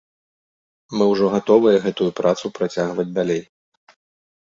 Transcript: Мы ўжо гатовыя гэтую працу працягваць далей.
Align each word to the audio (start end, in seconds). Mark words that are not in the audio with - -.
Мы 0.99 1.03
ўжо 1.11 1.25
гатовыя 1.35 1.83
гэтую 1.85 2.09
працу 2.23 2.45
працягваць 2.59 3.11
далей. 3.23 3.43